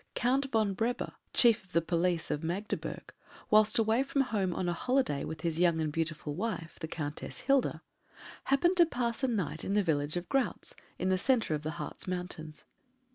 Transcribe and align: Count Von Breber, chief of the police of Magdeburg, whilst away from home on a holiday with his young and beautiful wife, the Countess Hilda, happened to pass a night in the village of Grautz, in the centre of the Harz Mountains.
Count 0.15 0.45
Von 0.51 0.73
Breber, 0.75 1.11
chief 1.31 1.63
of 1.63 1.73
the 1.73 1.81
police 1.83 2.31
of 2.31 2.43
Magdeburg, 2.43 3.13
whilst 3.51 3.77
away 3.77 4.01
from 4.01 4.21
home 4.21 4.51
on 4.51 4.67
a 4.67 4.73
holiday 4.73 5.23
with 5.23 5.41
his 5.41 5.59
young 5.59 5.79
and 5.79 5.91
beautiful 5.93 6.33
wife, 6.33 6.79
the 6.79 6.87
Countess 6.87 7.41
Hilda, 7.41 7.83
happened 8.45 8.77
to 8.77 8.87
pass 8.87 9.21
a 9.23 9.27
night 9.27 9.63
in 9.63 9.73
the 9.75 9.83
village 9.83 10.17
of 10.17 10.27
Grautz, 10.27 10.73
in 10.97 11.09
the 11.09 11.19
centre 11.19 11.53
of 11.53 11.61
the 11.61 11.73
Harz 11.77 12.07
Mountains. 12.07 12.63